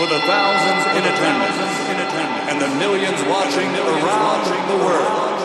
for 0.00 0.06
the 0.06 0.20
thousands 0.20 0.96
in 0.96 1.04
attendance 1.12 1.60
and 2.48 2.56
the 2.58 2.68
millions 2.80 3.20
watching 3.28 3.68
around 3.68 4.48
the 4.72 4.78
world 4.80 5.36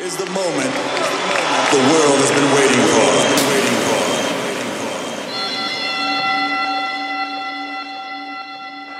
is 0.00 0.16
the 0.16 0.26
moment 0.34 0.74
the 1.70 1.82
world 1.86 2.18
has 2.18 2.32
been 2.34 2.50
waiting 2.58 2.82
for. 2.90 3.14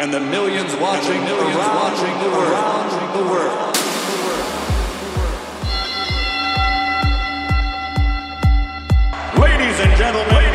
And 0.00 0.14
the 0.14 0.20
millions 0.20 0.72
watching, 0.76 1.24
millions 1.24 1.56
watching 1.56 2.14
the 2.22 2.30
world. 2.30 3.74
Ladies 9.42 9.80
and 9.80 9.96
gentlemen. 9.98 10.47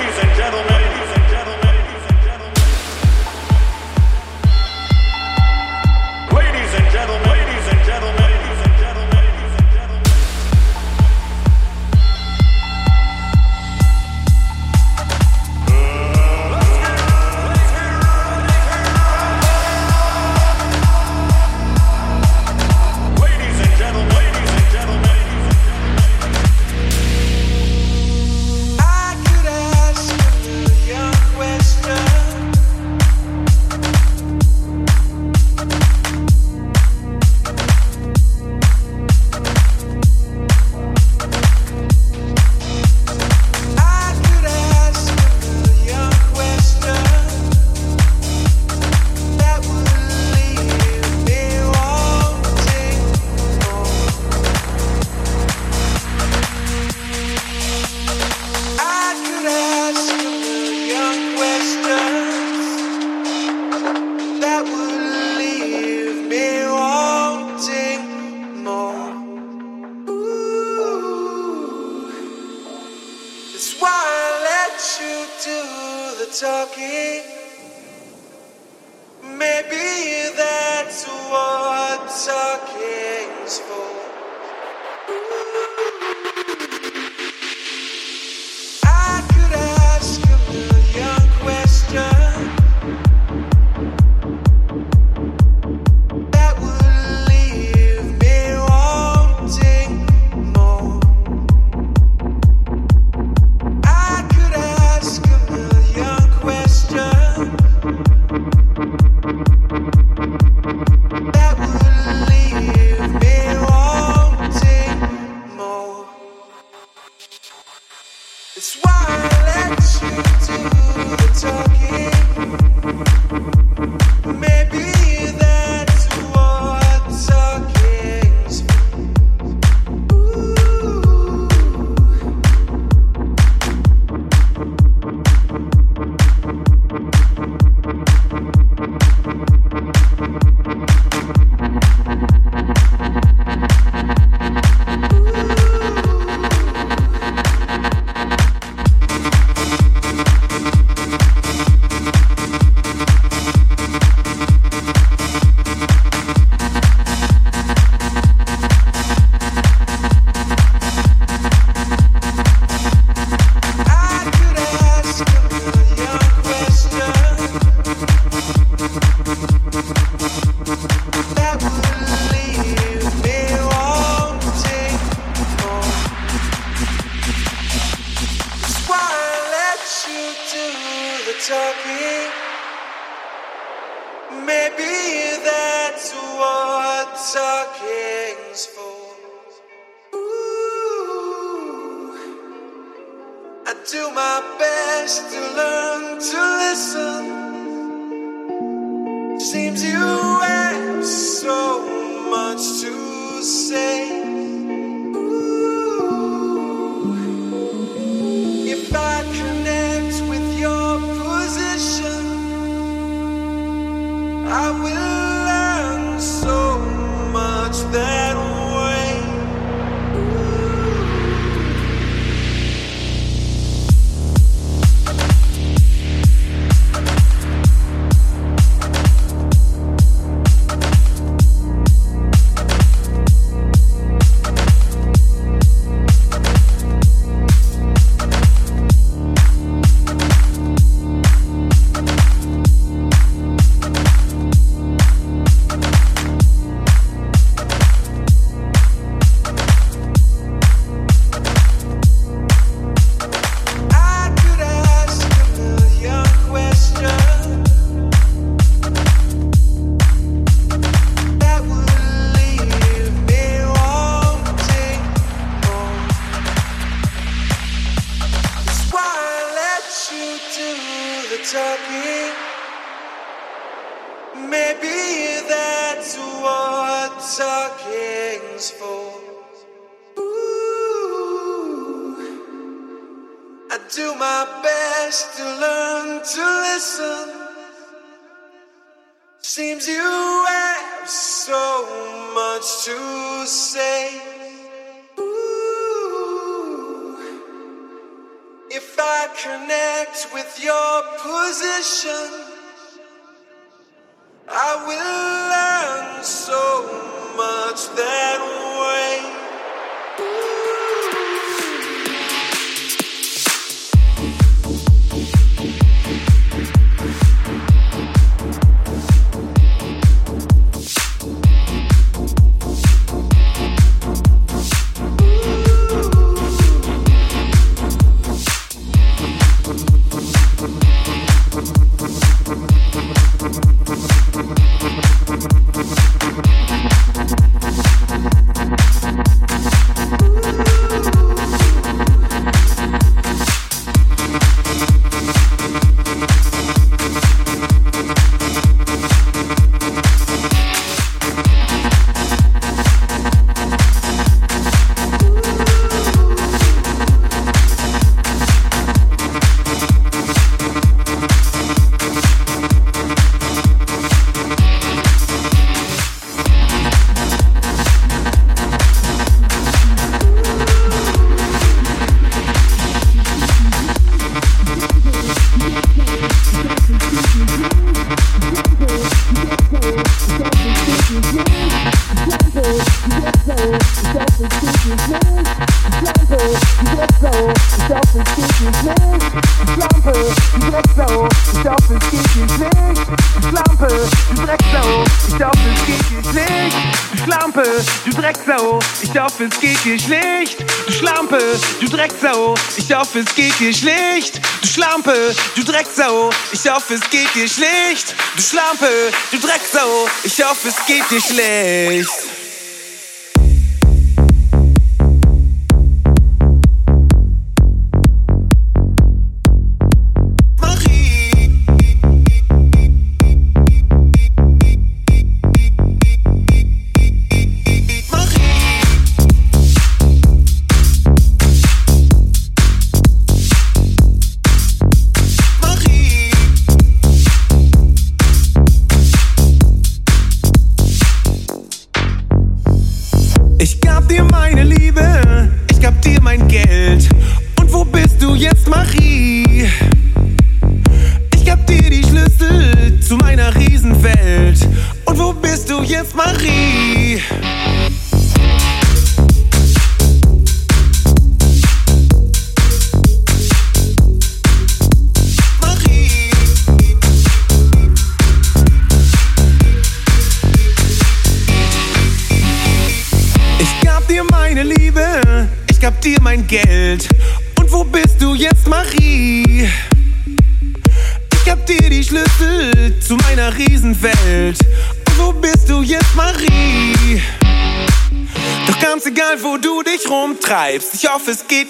Ich 406.63 406.71
hoffe, 406.71 406.93
es 406.93 407.09
geht 407.09 407.35
dir 407.35 407.45
schlecht. 407.45 408.15
Du 408.37 408.41
Schlampe, 408.41 409.11
du 409.31 409.37
Drecksau. 409.37 410.07
Ich 410.23 410.41
hoffe, 410.41 410.69
es 410.69 410.85
geht 410.85 411.03
dir 411.11 411.19
schlecht. 411.19 412.22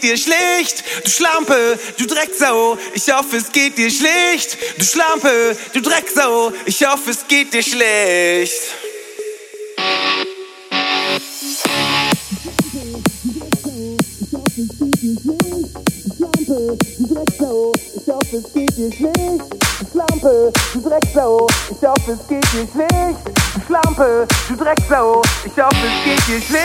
Geht 0.04 0.12
dir 0.12 0.18
schlecht. 0.18 0.84
Du 1.04 1.10
Schlampe, 1.10 1.80
du 1.98 2.06
Drecksau. 2.06 2.78
Ich 2.94 3.10
hoffe, 3.12 3.38
es 3.38 3.52
geht 3.52 3.78
dir 3.78 3.90
schlecht. 3.90 4.58
Du 4.78 4.84
Schlampe, 4.84 5.56
du 5.74 5.82
Drecksau. 5.82 6.52
Ich 6.66 6.86
hoffe, 6.86 7.12
es 7.12 7.26
geht 7.28 7.54
dir 7.54 7.64
schlecht. 7.64 8.54
Ich 17.96 18.10
hoffe, 18.10 18.38
es 18.38 18.54
geht 18.54 18.78
dir 18.78 18.92
schlecht. 18.92 19.44
Du 19.80 19.86
Schlampe, 19.92 20.52
du 20.74 20.82
Drecksau. 20.82 21.48
Ich 21.70 21.88
hoffe, 21.88 22.12
es 22.12 22.28
geht 22.28 22.54
dir 22.54 22.68
schlecht. 22.74 23.20
Du 23.56 23.62
Schlampe, 23.68 24.28
du 24.50 24.56
Drecksau. 24.56 25.22
Ich 25.46 25.64
hoffe, 25.64 25.76
es 25.88 26.04
geht 26.04 26.28
dir 26.28 26.42
schlecht. 26.46 26.63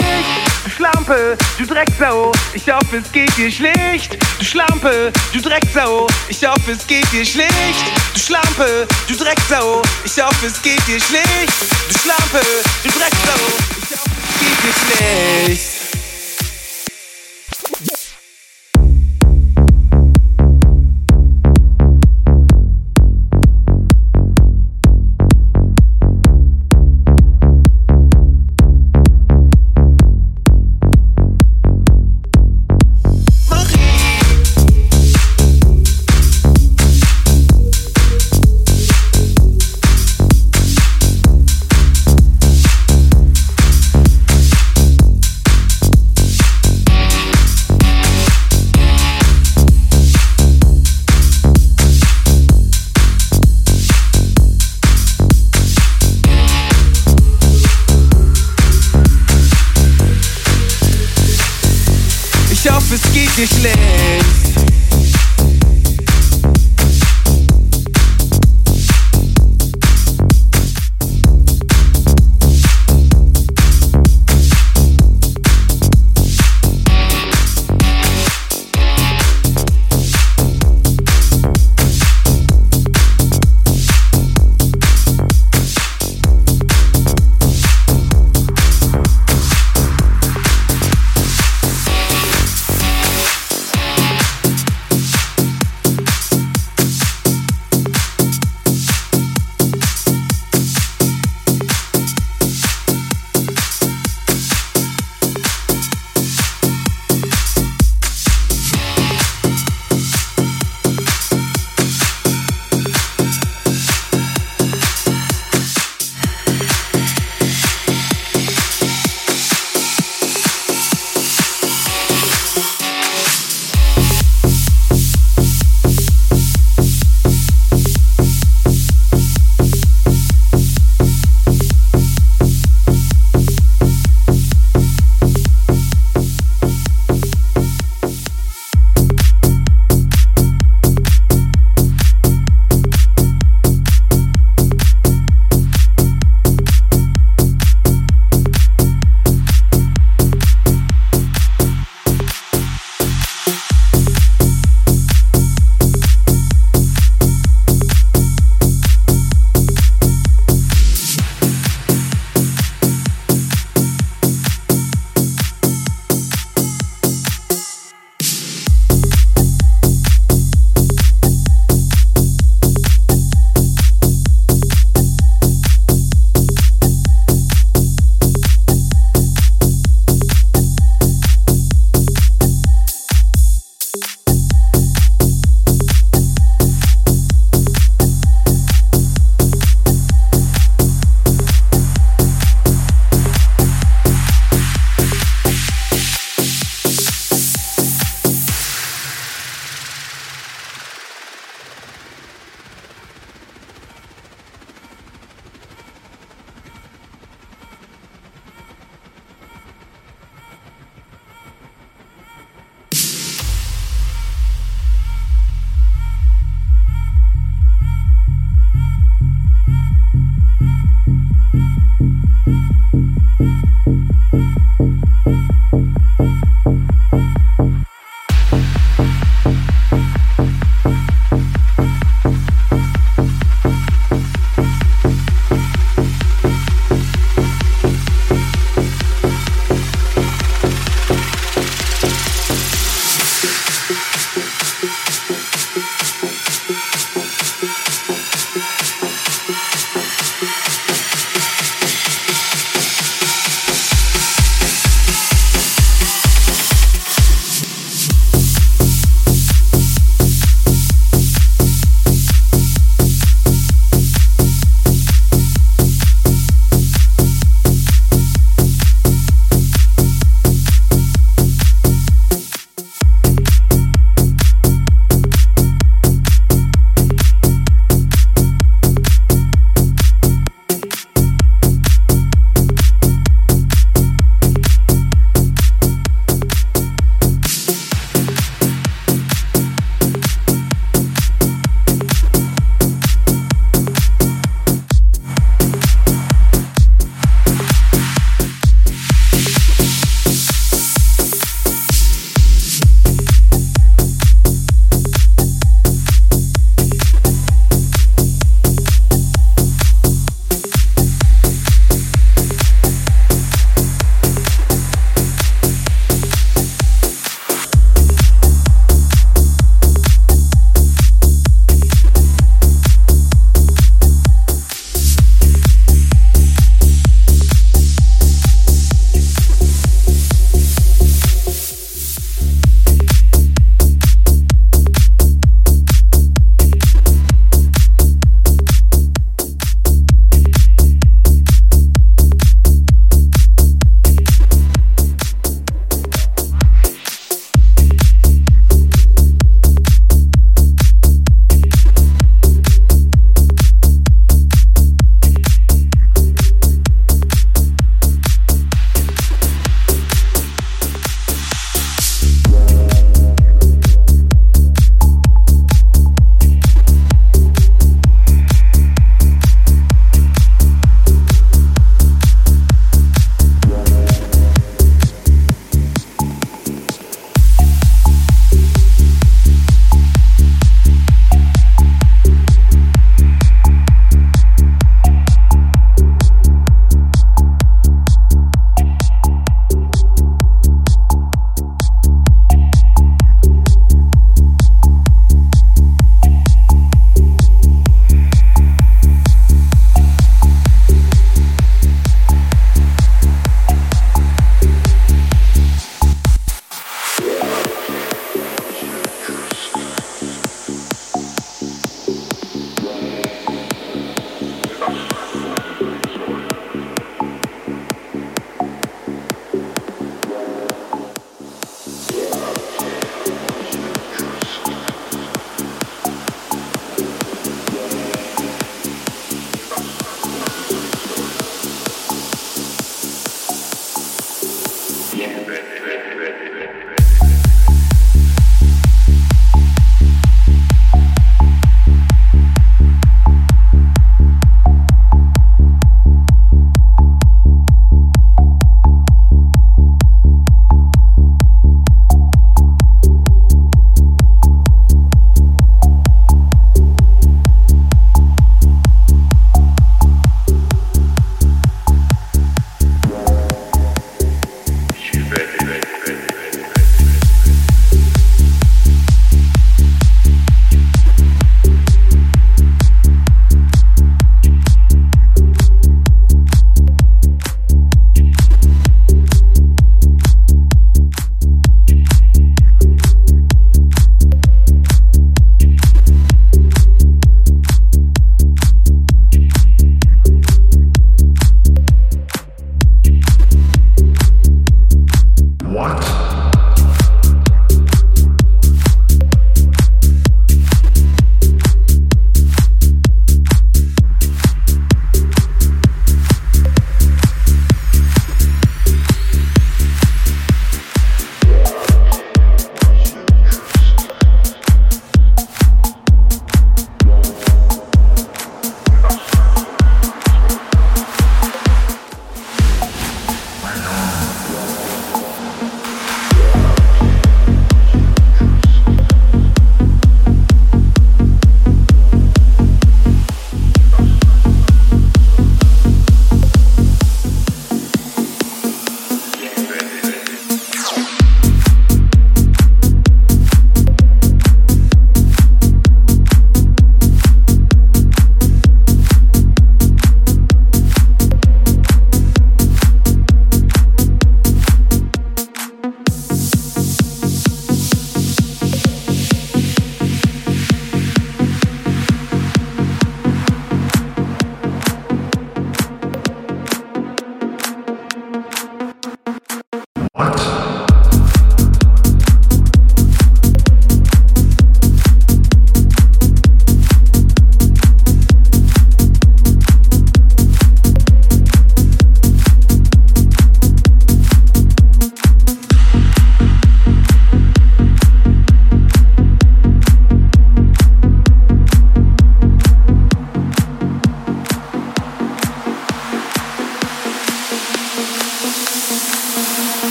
Du 1.09 1.15
Schlampe, 1.15 1.39
du 1.57 1.65
Drecksau. 1.65 2.33
Ich 2.53 2.71
hoffe, 2.71 2.99
es 2.99 3.11
geht 3.11 3.35
dir 3.39 3.51
schlecht. 3.51 4.19
Du 4.39 4.45
Schlampe, 4.45 5.11
du 5.33 5.41
Drecksau. 5.41 6.07
Ich 6.29 6.45
hoffe, 6.45 6.73
es 6.73 6.87
geht 6.87 7.11
dir 7.11 7.25
schlecht. 7.25 7.51
Du 8.13 8.21
Schlampe, 8.21 8.87
du 9.09 9.17
Drecksau. 9.17 9.81
Ich 10.05 10.23
hoffe, 10.23 10.47
es 10.47 10.61
geht 10.61 10.87
dir 10.87 11.01
schlecht. 11.01 11.55
Du 11.91 11.99
Schlampe, 11.99 12.47
du 12.83 12.91
Drecksau. 12.91 13.41
Ich 13.81 13.97
hoffe, 13.97 14.11
es 14.23 14.39
geht 14.39 14.65
dir 14.65 15.57
schlecht. 15.57 15.78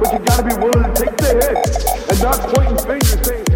but 0.00 0.12
you 0.12 0.18
gotta 0.20 0.42
be 0.42 0.54
willing 0.56 0.94
to 0.94 1.04
take 1.04 1.16
the 1.18 1.28
hit. 1.28 2.10
And 2.10 2.22
not 2.22 2.40
pointing 2.54 2.78
fingers 2.78 3.26
saying, 3.26 3.49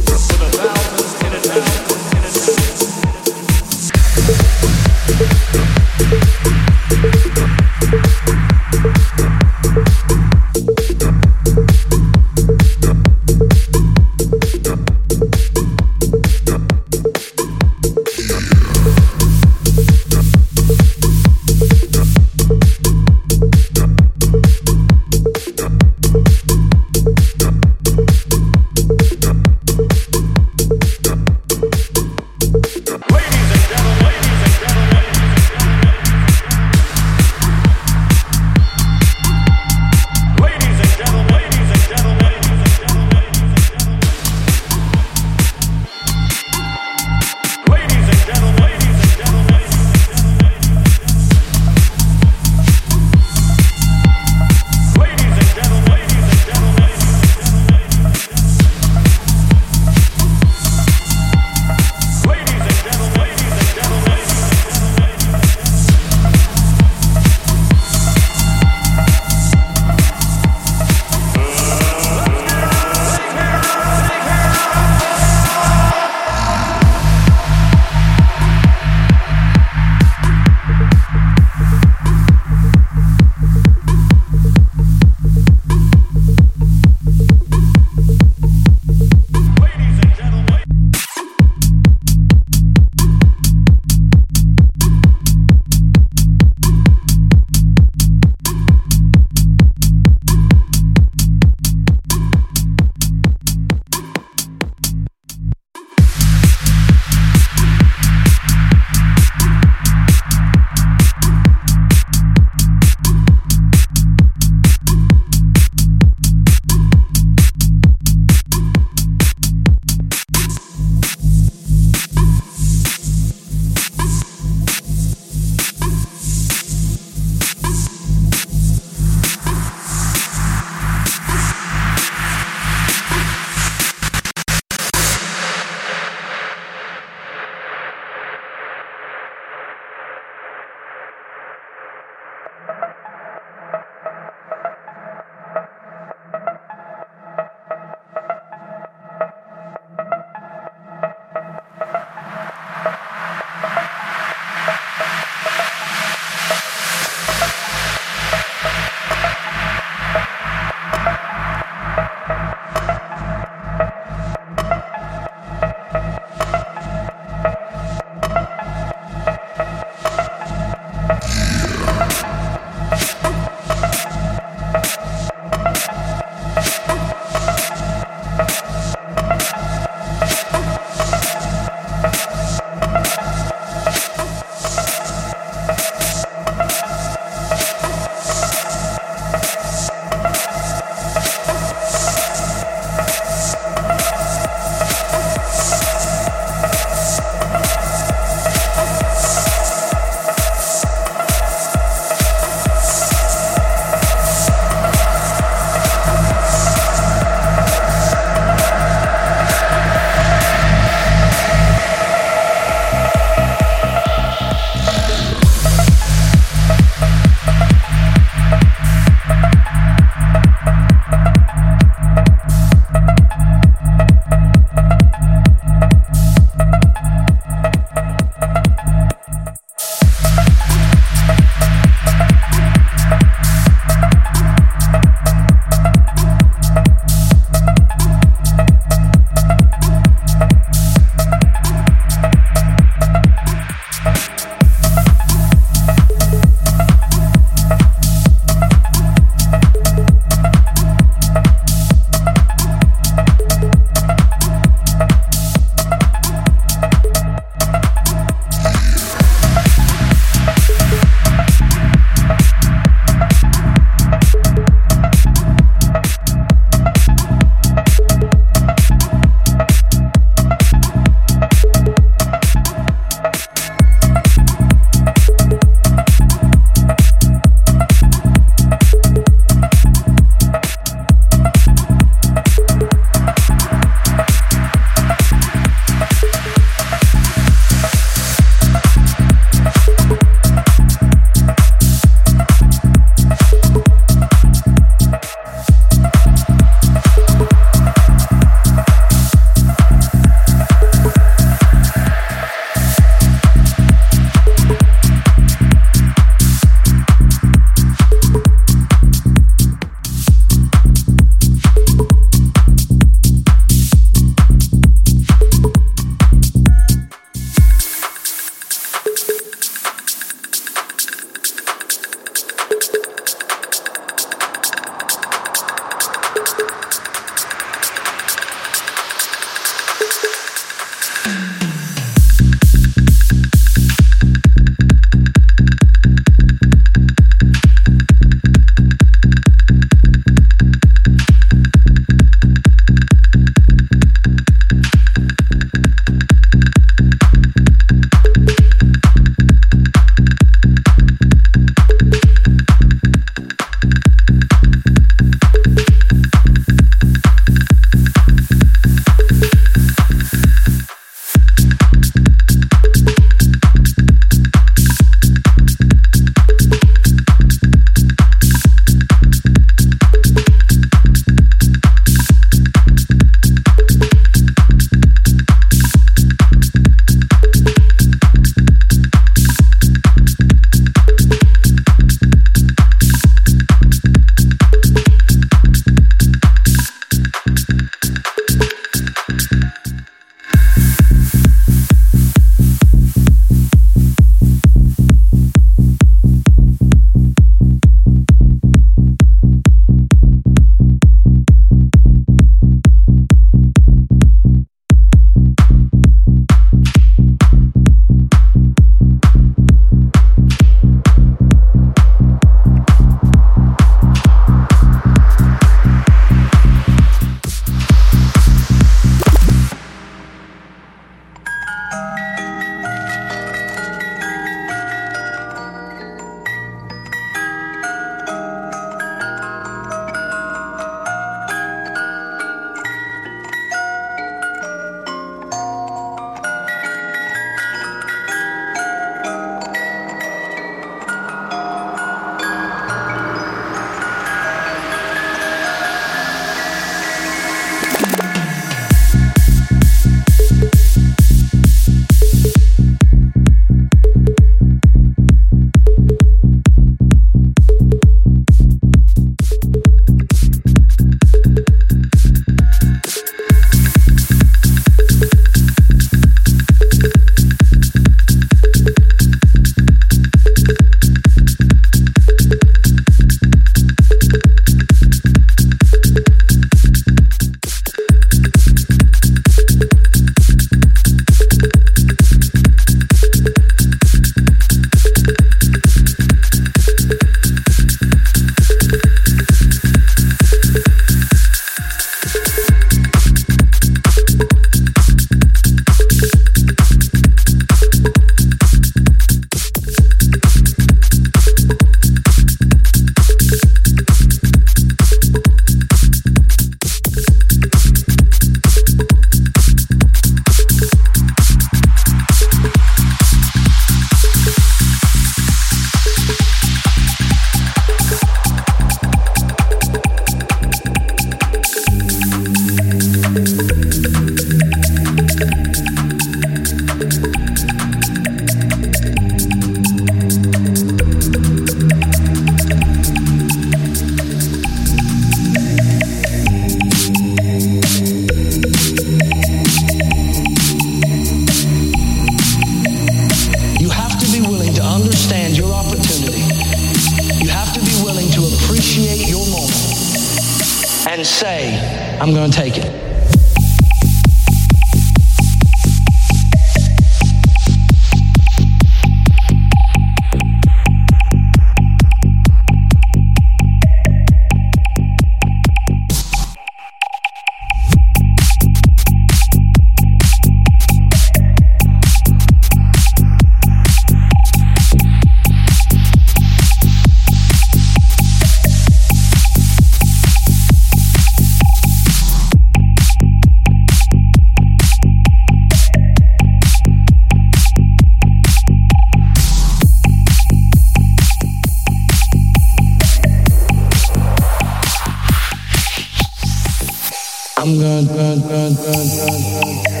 God, 597.79 598.07
God, 598.09 598.39
God, 598.49 598.73
God, 598.83 599.07
God, 599.15 600.00